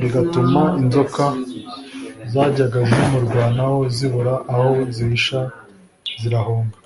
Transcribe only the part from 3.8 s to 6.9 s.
zibura aho zihisha zirahunga